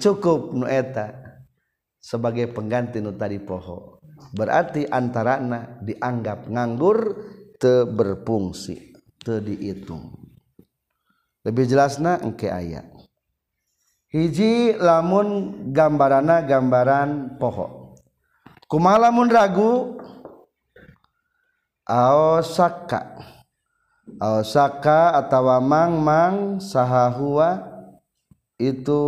[0.02, 1.14] Cukup nu eta
[2.02, 4.02] sebagai pengganti nu tadi poho.
[4.34, 6.98] Berarti antarana dianggap nganggur
[7.62, 10.14] te berfungsi te dihitung
[11.46, 12.86] lebih jelasna engke ayat
[14.12, 15.28] hiji lamun
[15.72, 17.96] gambarana gambaran poho.
[18.68, 19.96] Kumalamun ragu?
[21.88, 23.16] Aosaka.
[24.18, 27.62] Osaka atau mangmang sahahua
[28.58, 29.02] itu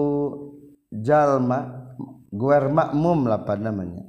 [0.93, 1.89] jalma
[2.29, 4.05] guer makmum lah namanya.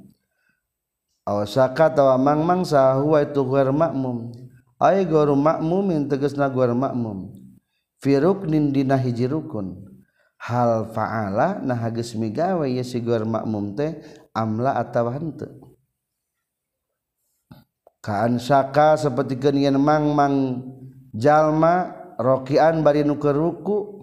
[1.25, 4.33] Osaka tawa mangmang sahua itu guer makmum.
[4.81, 7.33] Ay guru makmumin tegasna guer makmum.
[8.01, 9.89] Firuk nindina hiji rukun.
[10.41, 14.01] Hal fa'ala nah geus migawe ya si guer makmum teh
[14.33, 15.53] amla atawa henteu.
[18.01, 20.65] Kaan saka seperti yen mangmang
[21.15, 23.99] jalma rokian bari nu ruku.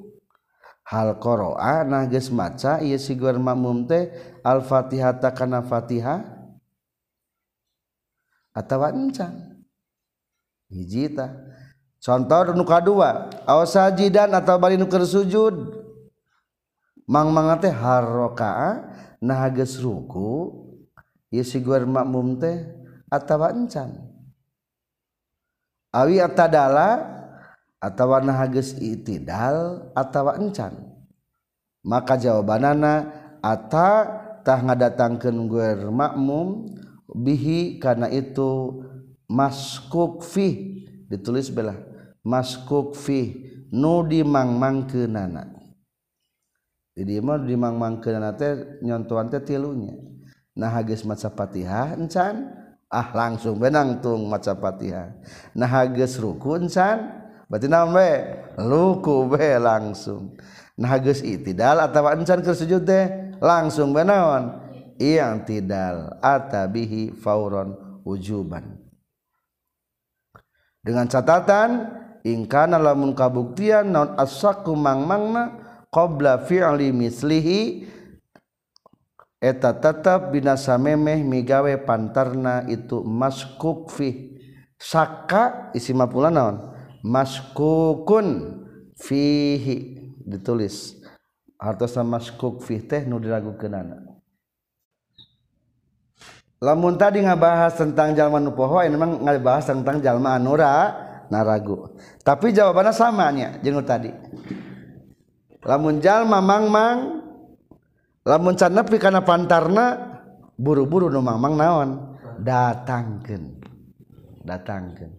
[0.87, 4.07] Hal qoro'a nah geus maca ieu si guer makmum teh
[4.39, 6.23] al fatihah kana fatihah.
[8.55, 9.59] Atawa encan.
[10.71, 11.35] Hiji tah
[11.99, 15.75] contoh nu kadua awas sajidan atau bari nu keur sujud.
[17.03, 18.87] Mang mang teh harokaa
[19.19, 20.55] nah geus ruku
[21.35, 22.63] ieu si guer makmum teh
[23.11, 24.07] atawa encan
[25.97, 27.01] awi atadala
[27.81, 30.77] atawa nahages itidal atawa encan.
[31.81, 33.09] Maka jawabanana
[33.41, 33.89] ata
[34.45, 36.77] tah ngadatangkeun guer makmum
[37.09, 38.83] bihi karena itu
[39.25, 41.79] maskuk fi ditulis belah
[42.21, 45.55] maskuk fi nu dimangmangkeunana.
[46.97, 49.95] Jadi mah dimangmangkeunana teh nyontoan teh tilunya.
[50.57, 55.11] Nah hages maca Fatihah encan ah langsung benangtung macapatiha.
[55.55, 57.27] Nah hages rukun san.
[57.47, 57.95] Berarti naon
[58.59, 60.35] luku be langsung.
[60.75, 63.37] Nah hages itidal atawa encan keur sujud teh?
[63.39, 64.67] Langsung benaon.
[64.97, 68.65] Yang tidal atabihi fauron ujuban.
[70.81, 71.91] Dengan catatan
[72.23, 75.55] ingkana lamun kabuktian non asaku mang mangna
[75.91, 77.61] qabla fi'li mislihi
[79.37, 84.37] eta tetap binasa memeh migawe pantarna itu maskuk fi
[84.77, 86.73] saka isi mapula naon?
[87.05, 88.27] Maskukun
[88.97, 89.77] fihi
[90.25, 90.97] ditulis.
[91.57, 94.17] Hartosna maskuk fi teh nu diragukeunana
[96.57, 100.93] lamun tadi ngabahas tentang jalma nu poho memang ngabahas tentang jalma anura
[101.29, 101.93] naragu.
[102.23, 104.09] Tapi jawabannya samanya jeung tadi.
[105.67, 107.16] Lamun jalma mangmang
[108.27, 110.19] lamun can nepi kana pantarna
[110.59, 111.89] buru-buru nu mangmang naon?
[112.43, 113.63] Datangkeun.
[114.43, 115.11] Datangkeun.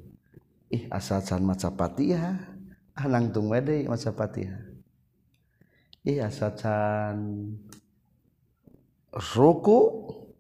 [0.69, 2.37] Ih asal can maca Fatihah
[2.93, 4.69] ah nangtung we deui maca Fatihah
[6.05, 7.17] ih asal can
[9.17, 9.81] ruku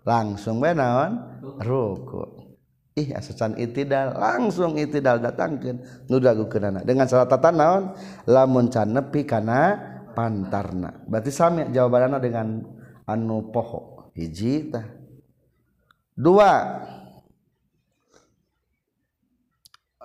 [0.04, 2.48] langsung benawan ruku.
[2.98, 6.08] Ih asasan itidal langsung itidal datangkeun.
[6.10, 7.84] Nu dagukeun dengan catatan naon?
[8.26, 9.78] Lamun can nepi kana
[10.18, 11.06] pantarna.
[11.06, 12.58] Berarti sami jawabanna dengan
[13.06, 14.10] anu poho.
[14.18, 14.82] Hiji tah.
[16.18, 16.82] Dua.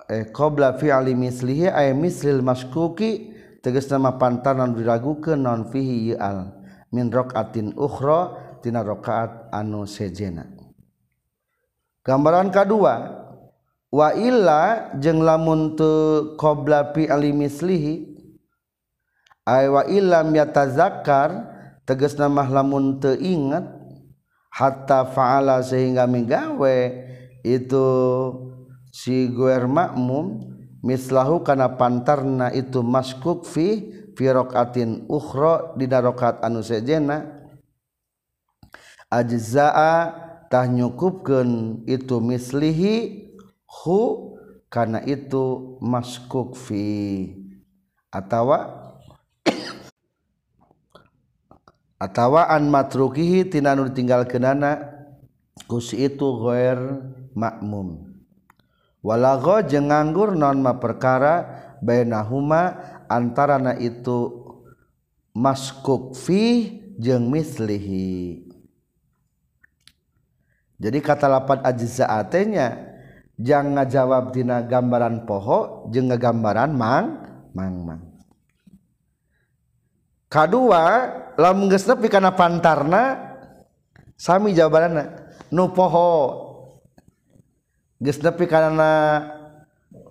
[0.06, 6.62] Eh qabla fi'li mislihi ay mislil maskuki tegas nama pantarna diragukeun non fihi al.
[6.94, 10.46] Min raqatin ukhra rakaat anu sejena.
[12.06, 13.26] Gambaran kedua.
[13.90, 15.74] Wailla jeng lamun
[16.38, 17.10] qblapi
[19.44, 21.52] aywa ilam yatazakar
[21.84, 23.68] teges nama lamun teingat
[24.48, 26.76] hatta faala sehingga menggawe
[27.44, 27.86] itu
[28.88, 30.40] si guer makmum
[30.80, 37.34] mislahu kana pantarna itu maskuk fi fi raqatin ukhra di darokat anu sejena.
[39.10, 40.10] Ajzaa
[40.50, 42.94] tah nyukupkeun itu mislihi
[43.66, 44.00] hu
[44.70, 47.30] kana itu maskuk fi.
[48.10, 48.83] Atawa
[52.04, 54.72] atawaan matrukihi tina nu ditinggalkeunana kenana
[55.64, 57.00] kus itu ghair
[57.32, 58.12] makmum.
[59.04, 61.44] Walago jeung nganggur non ma perkara
[61.80, 62.76] bainahuma
[63.08, 64.44] antarana itu
[65.36, 68.48] maskuk fi jeung mislihi.
[70.80, 72.76] Jadi kata lapan ajza atenya
[73.40, 77.06] jangan ngajawab tina gambaran poho jeung gambaran mang
[77.52, 78.13] mang mang.
[80.34, 80.84] kedua
[81.38, 83.22] lamun geus nepi kana pantarna
[84.18, 86.42] sami jawabanna nu poho.
[88.02, 88.90] Geus nepi kana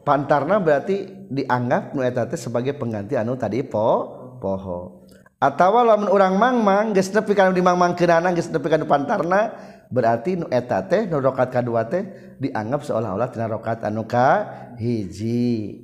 [0.07, 4.07] pantarna berarti dianggap nu eta teh sebagai pengganti anu tadi po
[4.39, 5.03] poho.
[5.43, 9.51] Atawa lamun urang mangmang geus nepi kana dimangmangkeunana geus nepi kana pantarna
[9.91, 12.07] berarti nu eta teh nu rakaat kadua teh
[12.39, 14.47] dianggap seolah-olah tina rakaat anu ka
[14.79, 15.83] hiji.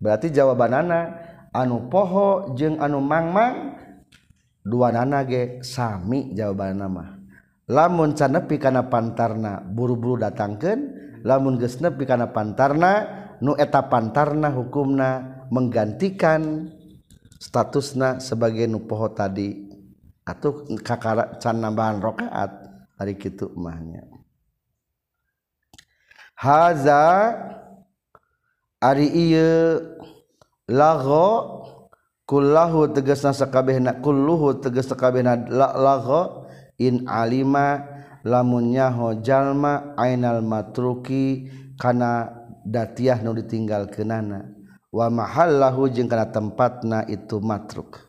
[0.00, 1.25] Berarti jawabanana
[1.56, 3.80] anu poho jeung anu mangmang
[4.60, 7.16] dua nanage sami jawaban nama
[7.64, 10.78] lamun canepi kana pantarna buru-buru datangkan
[11.24, 12.92] lamun geus nepi kana pantarna
[13.40, 16.68] nu eta pantarna hukumna menggantikan
[17.40, 19.64] statusna sebagai nu poho tadi.
[20.26, 22.50] Atau kakara can nambahan rokaat
[22.98, 24.02] hari kitu mahnya.
[26.34, 27.30] Haza
[28.82, 29.78] ari iya
[30.66, 31.26] lago
[32.26, 36.50] kullahu tegasna sakabehna kulluhu tegas sakabehna lago
[36.82, 37.86] in alima
[38.26, 41.46] lamunnyaho jalma ainal matruki
[41.78, 42.34] kana
[42.66, 44.50] datiah nu ditinggal kenana
[44.90, 48.02] wa mahallahu jeung kana tempatna itu matruk.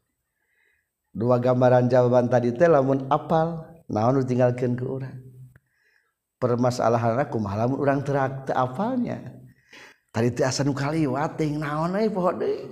[1.13, 5.17] Dua gambaran jawaban tadi teh lamun apal naon nu ditinggalkeun ke urang?
[6.37, 9.36] Permasalahanna kumaha lamun urang terak teu apalnya?
[10.13, 12.67] tadi teh asa nu kaliwat teuing naon euy poho deui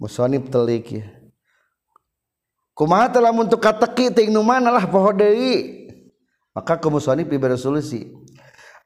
[0.00, 1.06] musonib telik ya
[2.76, 5.86] kumaha teh lamun teu kateki teuing nu mana lah poho deui
[6.56, 8.08] maka ku musonib diberi solusi.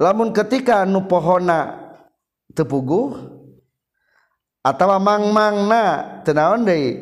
[0.03, 1.79] Lamun ketika nu pohona
[2.51, 3.15] teu puguh
[4.67, 6.99] atawa mangmangna teu naon deui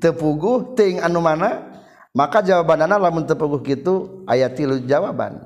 [0.00, 1.68] teu puguh ting anu mana
[2.16, 5.44] maka jawabanana lamun teu puguh kitu aya tilu jawaban.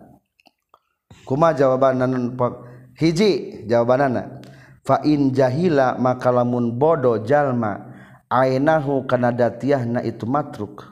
[1.32, 2.36] kuma jawabanan
[3.00, 4.44] hiji jawabanana.
[4.84, 7.88] Fain jahila maka lamun bodoh jalma
[8.28, 10.84] ainahu kana datiahna itu matruk.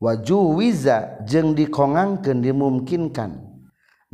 [0.00, 3.52] Waju wiza jeung dikongangkeun dimungkinkan.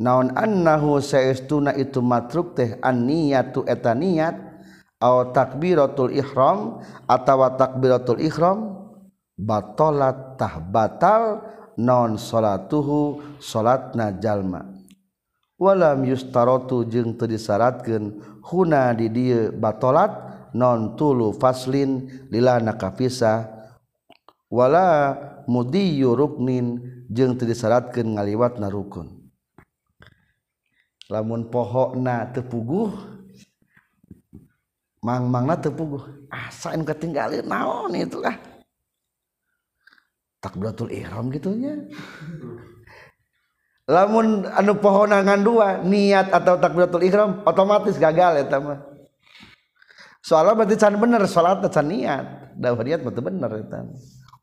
[0.00, 4.34] Naon annahu saestuna itu matruk teh an niyatu eta niat
[4.98, 8.80] aw takbiratul ihram atawa takbiratul ihram?
[9.36, 11.44] Batalat tah batal
[11.76, 14.79] non salatuhu salatna jalma.
[15.60, 20.08] walam yustarotu jeung teu disyaratkeun huna di dieu batolat
[20.56, 23.44] non tulu faslin lilana kafisa
[24.48, 26.80] wala mudiyyu ruknin
[27.12, 29.20] jeung teu disyaratkeun ngaliwatna rukun.
[31.12, 32.90] Lamun pohona teu puguh
[35.04, 38.38] mang-mangna teu puguh asa nu katinggaleun naon itulah.
[40.40, 41.76] Takbiratul ihram gitu nya.
[43.90, 48.86] Lamun anu pohona dua niat atau takbiratul ihram otomatis gagal ya mah.
[50.22, 52.54] Soalnya berarti can bener salat can niat.
[52.54, 53.78] Dah niat betul bener itu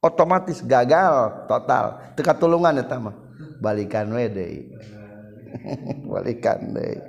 [0.04, 2.12] otomatis gagal total.
[2.20, 3.16] Teka tulungan itu mah.
[3.64, 4.28] Balikan we
[6.12, 7.00] balikan deh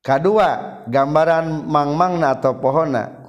[0.00, 3.20] kedua gambaran mang-mangna atau pohona.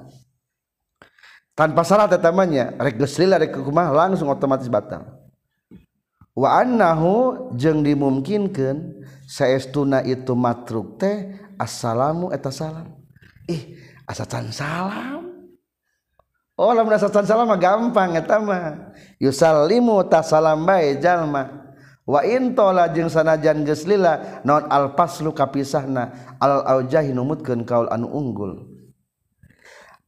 [1.52, 5.21] Tanpa syarat tetamanya rek geus rek kumaha langsung otomatis batal
[6.32, 12.92] waanahu jeung dimumkinkan sayaestuna itu matruk teh assalamu eta salam.
[13.48, 15.24] Ih asatan salam?
[16.52, 18.92] Oh lamun asatan salam mah gampang eta mah.
[19.16, 21.64] Yusallimu tasalam bae jalma.
[22.02, 27.88] Wa in tola jeung sanajan geus lila naon al paslu kapisahna al aujahi numutkeun kaul
[27.88, 28.68] anu unggul.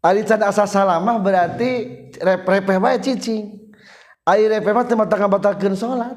[0.05, 1.71] Alican asa salamah berarti
[2.21, 3.64] repeh bae cicing.
[4.25, 6.17] air repeh mah tempat tangga batalkan sholat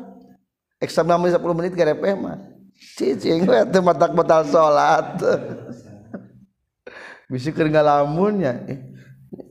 [0.80, 2.38] ek sabda 10 menit ke repeh mah.
[2.78, 5.18] Cicing we tempat tak batal sholat
[7.32, 8.64] bisa keur ngalamunnya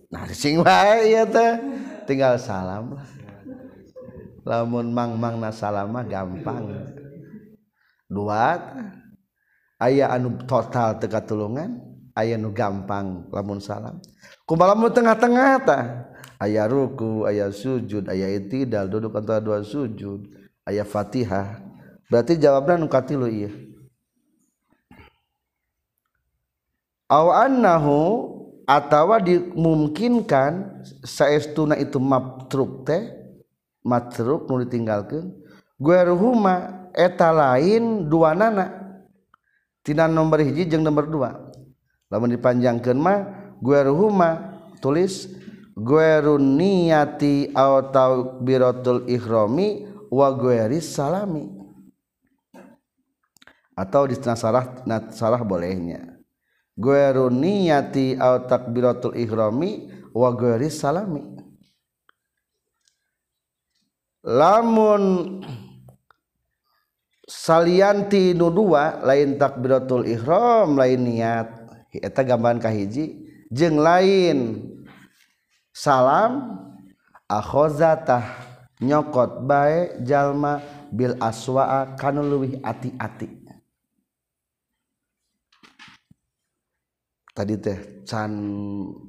[0.06, 1.52] nah sing wae ya teh.
[2.06, 3.06] Tinggal salam lah.
[4.46, 6.70] Lamun mang mang na salama gampang.
[8.06, 8.54] Dua
[9.82, 11.82] ayah anu total teka tulungan
[12.14, 13.98] ayah nu gampang lamun salam.
[14.46, 16.06] Kumalamu tengah-tengah ta
[16.36, 20.28] aya ruku aya sujud aya itidal duduk antara dua sujud
[20.64, 21.62] aya fatihah.
[22.06, 23.50] Berarti jawabna nu katilu ieu
[27.10, 27.98] aw annahu
[28.66, 33.10] atawa dimungkinkan saestuna itu matruk teh
[33.86, 35.34] matruk nu ditinggalkeun
[35.78, 38.86] gueruhuma eta lain dua nana.
[39.86, 41.30] Tina nomor hiji jeung nomor dua.
[42.10, 43.18] Lamun dipanjangkeun mah
[43.62, 45.30] gueruhuma tulis
[45.76, 47.84] guerun niyati au
[48.40, 51.44] biratul ihrami wagueri salami.
[53.76, 54.80] Atau di sarah
[55.12, 56.16] sarah bolehnya.
[56.76, 61.36] Gueru niyati au takbiratul ihrami wa gueri salami.
[64.26, 65.38] Lamun
[67.26, 71.46] salianti nu dua lain takbiratul ihram lain niat
[71.90, 74.66] eta gambaran kahiji jeung lain
[75.76, 76.32] salam.
[77.26, 78.22] Akhozatah
[78.78, 80.62] nyokot bae jalma
[80.94, 83.28] bil aswa kanu luwih ati-ati.
[87.36, 88.32] Tadi teh can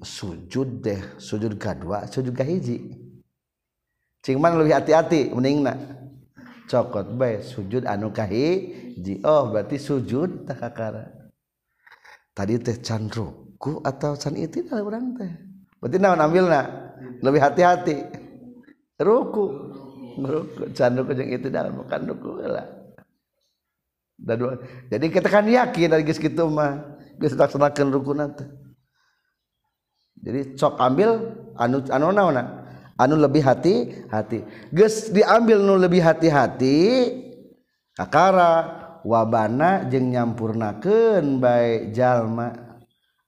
[0.02, 2.90] sujud deh sujud gadwa sujud kahiji.
[4.26, 5.78] Cing mana luwih hati-hati mending nak
[6.66, 9.22] cokot bae sujud anu kahiji.
[9.22, 11.06] Oh berarti sujud tak kakara.
[12.34, 15.47] Tadi teh can ruku atau can itin orang teh?
[15.80, 16.62] berarti naon ambilna?
[17.22, 17.96] Lebih hati-hati.
[18.98, 19.46] Ruku.
[20.18, 20.62] Ruku.
[20.74, 22.78] Can ruku jeung itu dalam bukan ruku lah
[24.90, 26.98] jadi kita kan yakin dari geus kitu mah.
[27.22, 28.46] Geus laksanakeun ruku nanti
[30.18, 32.44] jadi cok ambil anu anu naona?
[32.98, 34.42] Anu lebih hati-hati.
[34.74, 36.78] Geus diambil nu lebih hati-hati
[37.94, 38.74] akara
[39.06, 42.54] wabana jeng nyampurnakeun baik jalma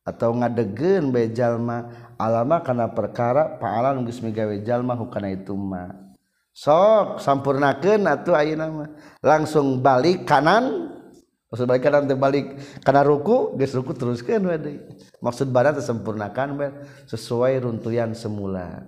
[0.02, 5.96] atau ngadegen baik jalma alama kana perkara paalan geus migawe jalma hukana itu mah.
[6.52, 8.90] Sok sampurnakeun atuh ayeuna mah.
[9.24, 10.92] Langsung balik kanan
[11.48, 14.78] maksud balik kanan teh balik kana ruku geus ruku teruskeun we deui.
[15.24, 16.68] Maksud badan sempurnakan we
[17.08, 18.84] sesuai runtuyan semula.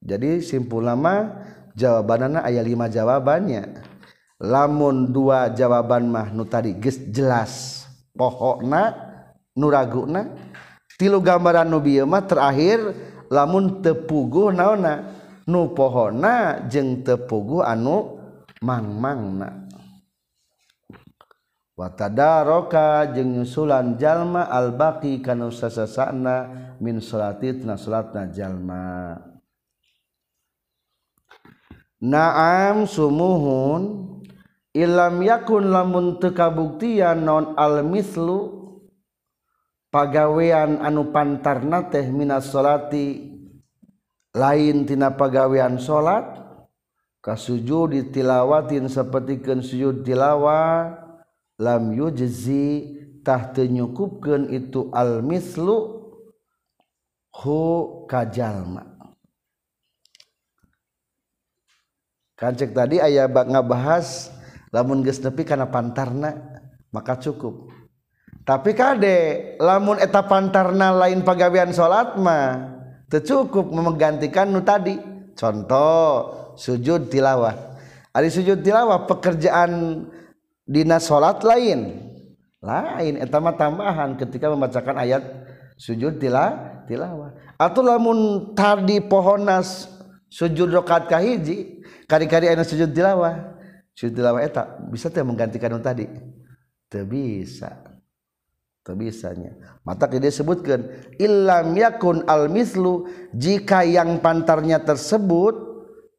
[0.00, 1.44] Jadi simpul lama
[1.76, 3.84] jawabanana aya lima jawabannya.
[4.40, 8.94] Lamun dua jawaban mah nu tadi geus jelas pohona
[9.58, 10.47] nuraguna
[10.98, 12.92] tilu gambaran nubima terakhir
[13.30, 15.14] lamun tepuguh naona.
[15.48, 18.20] Nu pohona jeng tepuguh anu
[18.60, 19.64] mangmangna.
[21.72, 29.14] Watadaroka jeung nyusulan jalma albaqi kana sasasana min salati salatna jalma.
[32.02, 33.82] Naam sumuhun
[34.74, 38.57] ilam yakun lamun teu kabuktian non al mislu
[39.88, 43.32] pagawean anu pantarna teh minas salati
[44.36, 46.38] lain tina pagawean salat
[47.24, 50.92] kasujud ditilawatin sapertikeun sujud tilawa
[51.58, 55.98] lam yujzi tah teu nyukupkeun itu al mislu
[57.34, 57.60] hu
[58.08, 58.98] kajalma.
[62.38, 64.30] Kancek tadi aya ngabahas
[64.70, 66.38] lamun geus nepi kana pantarna
[66.94, 67.77] maka cukup.
[68.48, 72.80] tapi Kadek lamun eta pantarna lain pegawaian salat mah
[73.12, 74.96] teu cukup menggantikan nu tadi.
[75.36, 77.76] Contoh sujud tilawah.
[78.16, 80.00] Ari sujud tilawah pekerjaan
[80.64, 82.08] dina salat lain.
[82.64, 85.22] Lain eta mah tambahan ketika membacakan ayat
[85.76, 86.56] sujud tila
[86.88, 87.36] tilawah.
[87.60, 89.92] Atau lamun tadi pohonas
[90.32, 93.60] sujud rokat kahiji kari-kari ayat sujud tilawah.
[93.92, 96.08] Sujud tilawah eta bisa teh menggantikan tadi?
[96.88, 97.97] Teu bisa.
[98.94, 99.56] bisanya.
[99.82, 105.68] Mata dia sebutkan ilam yakun al mislu jika yang pantarnya tersebut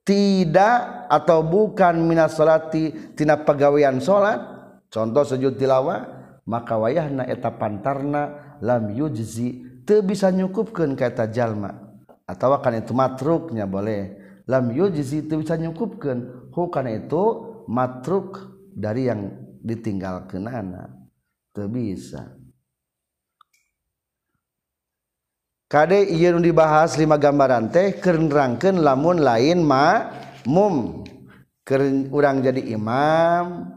[0.06, 4.42] tidak atau bukan minas salati tina pegawean salat
[4.90, 11.74] contoh sujud tilawah maka wayahna eta pantarna lam yujzi teu bisa nyukupkeun ka eta jalma.
[12.26, 14.18] Atawa kan itu matruknya boleh.
[14.50, 16.50] Lam yujzi teu bisa nyukupkeun.
[16.50, 17.24] Hu kana itu
[17.70, 19.30] matruk dari yang
[19.62, 20.90] ditinggalkeun anak
[21.54, 22.39] teu bisa.
[25.70, 30.10] Kade ieu nu dibahas lima gambaran teh keur nerangkeun lamun lain ma
[30.50, 31.06] mum
[31.62, 33.70] Keur urang jadi imam.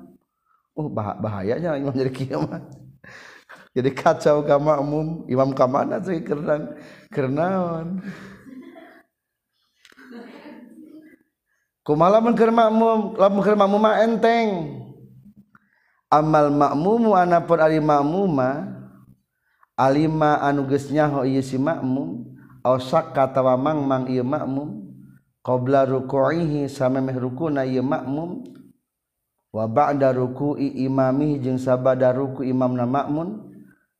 [0.73, 2.41] Uh bah bahayanya imam jadi kieu.
[3.77, 6.41] Jadi kacau ka makmum, imam ka mana sih keur
[7.13, 8.01] kernaon.
[11.85, 14.49] Kumaha lamun keur makmum, lamun keur makmum mah enteng.
[16.09, 18.82] Amal makmumu anapun ari makmuma
[19.83, 22.23] Alima anuges nyaho ieu si makmum
[22.63, 24.95] osak katawa mangmang ieu makmum
[25.43, 28.47] qabla ruku'ihi samemeh rukuna ieu makmum
[29.51, 33.51] wa ba'da ruku'i imamihi jeung sabada ruku imamna makmum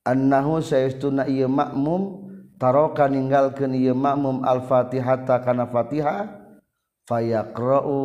[0.07, 2.31] annahu sayastuna ieu makmum
[2.63, 6.31] taroka ninggalkeun ieu makmum al-fatihata kana fatihah
[7.11, 7.99] fayaqra'u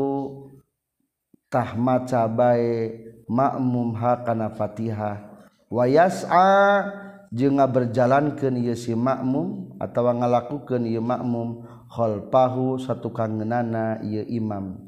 [1.53, 2.89] tah maca bae
[3.29, 5.29] makmum ha kana fatihah
[5.69, 14.23] wa yas'a nga berjalan ke si makmum atau ngalakukan ia makmum holpahu satu kangenana ia
[14.27, 14.79] imam.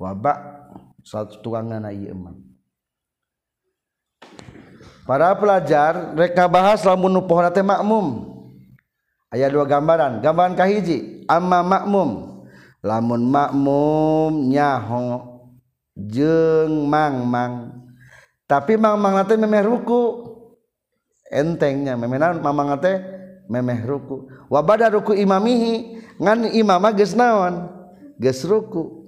[0.00, 0.38] Wabak
[1.04, 2.40] satu kangenana ia imam.
[5.06, 8.34] Para pelajar reka bahas lamun nu pohona teh makmum.
[9.30, 10.18] Aya dua gambaran.
[10.18, 12.42] Gambaran kahiji amma makmum.
[12.82, 15.38] Lamun makmum nyaho
[15.94, 17.86] jeung mangmang.
[18.50, 20.35] Tapi mangmang teh memeh ruku.
[21.30, 22.96] entengnya memenan mamang teh
[23.46, 24.30] memeh ruku.
[24.50, 27.70] Wa bada ruku imamihi ngan imam geus naon?
[28.18, 29.06] Geus ruku.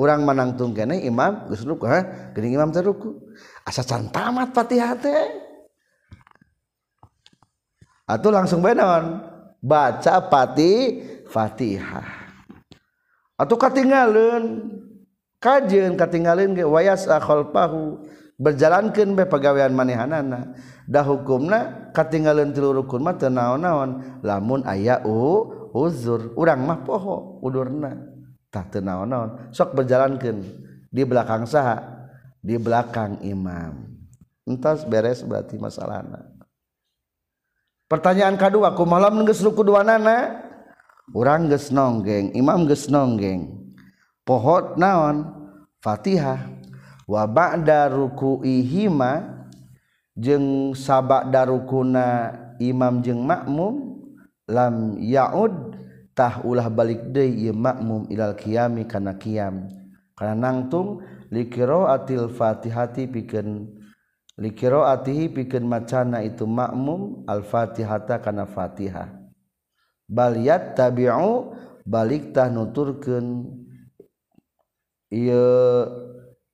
[0.00, 3.18] Urang manangtung kene imam geus ruku ha geuning imam teh ruku.
[3.66, 5.22] Asa can tamat Fatihah teh
[8.10, 9.22] atuh langsung bae naon?
[9.60, 10.98] Baca pati
[11.28, 12.32] Fatihah.
[13.36, 14.72] Atuh katinggalin
[15.40, 18.04] kajeun katinggalin ge wayas akhalpahu
[18.40, 20.56] berjalankan be pegawaian manehanana.
[20.88, 24.24] Dah hukumna katinggalan tilu rukun mah teu naon-naon.
[24.24, 25.04] Lamun aya
[25.76, 27.94] uzur urang mah poho udurna.
[28.48, 29.52] Tah teu naon-naon.
[29.52, 30.40] Sok berjalankan
[30.88, 32.08] di belakang saha?
[32.40, 33.86] Di belakang imam.
[34.48, 36.26] Entas beres berarti masalahna.
[37.86, 40.46] Pertanyaan kedua ku malam geus ruku dua nana
[41.10, 43.50] urang geus nonggeng imam geus nonggeng.
[44.24, 45.26] Pohot naon?
[45.82, 46.59] Fatihah.
[47.10, 49.42] wa ba'da ruku'ihima
[50.14, 52.30] jeung sabada rukuna
[52.62, 53.98] imam jeung makmum
[54.46, 55.74] lam yaud
[56.14, 59.66] tah ulah balik deui ieu makmum ilal qiyami kana qiyam.
[60.14, 61.00] Kana nangtung
[61.32, 63.72] liqiraatil fatihati pikeun
[64.36, 69.16] liqiraatihi pikeun macana itu makmum al fatihata kana fatihah.
[70.04, 71.56] Bal yattabi'u
[71.88, 73.48] balik tah nuturkeun
[75.08, 75.48] ieu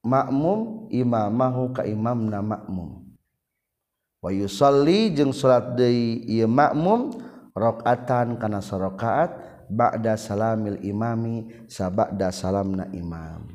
[0.07, 3.03] makmum imamahu ka imamna makmum.
[4.23, 7.19] Wa yusalli jeung salat deui ieu makmum
[7.51, 9.35] rakaatan kana sarakaat
[9.67, 13.51] ba'da salamil imami sabada salamna imam.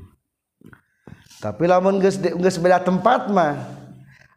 [1.39, 3.65] Tapi lamun geus geus beda tempat mah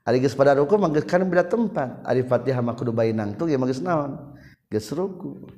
[0.07, 2.01] ari geus pada ruku mah geus kan beda tempat.
[2.07, 4.39] Ari Fatihah mah kudu bayi nangtung ya mah geus naon?
[4.71, 5.51] Geus ruku.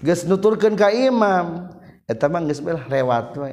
[0.00, 1.68] Geus nuturkeun ka imam
[2.06, 3.52] eta mah geus lewat we.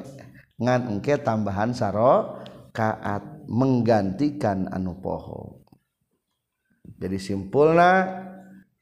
[0.62, 2.38] Ngan engke tambahan saro
[2.72, 5.62] kaat menggantikan anu poho.
[6.98, 8.08] Jadi simpulna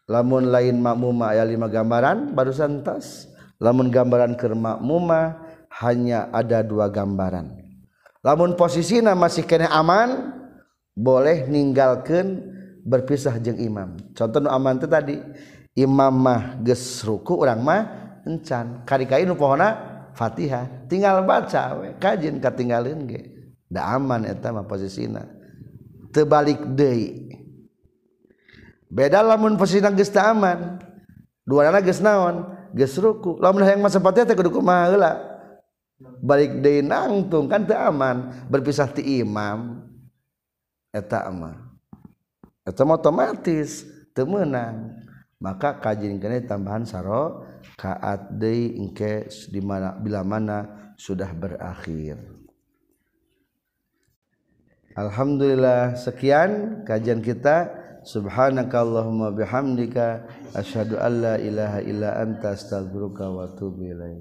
[0.09, 3.29] lamun lain makmuma aya lima gambaran barusan tas.
[3.61, 5.37] Lamun gambaran ke makmuma
[5.85, 7.61] hanya ada dua gambaran.
[8.25, 10.33] Lamun posisinya masih kena aman
[10.97, 12.41] boleh ninggalkan
[12.85, 14.01] berpisah jeng imam.
[14.17, 15.17] Contoh aman itu tadi
[15.77, 17.83] imam mah ges ruku orang mah
[18.25, 18.85] encan.
[18.89, 19.77] Kari nu pohona
[20.17, 23.30] fatihah tinggal baca we kajin katinggalin ge.
[23.71, 25.31] da aman eta mah posisina.
[26.11, 27.31] Tebalik deui.
[28.91, 30.83] Beda lamun posisina geus teu aman.
[31.47, 32.51] Dua anak geus naon?
[32.75, 33.39] Geus ruku.
[33.39, 35.13] Lamun hayang masa patih teh kudu kumaha heula?
[36.19, 38.35] Balik deui nangtung kan teu aman.
[38.51, 39.87] Berpisah ti imam.
[40.91, 41.71] Eta mah.
[42.67, 44.99] Eta mah otomatis teu meunang.
[45.41, 47.47] Maka kajin kene tambahan saro
[47.79, 52.40] kaat deui engke di mana bila mana sudah berakhir.
[54.99, 57.79] Alhamdulillah sekian kajian kita.
[58.03, 60.27] Subhanakallahumma bihamdika
[60.57, 64.19] asyhadu alla ilaha illa anta astaghfiruka wa atubu ilaik.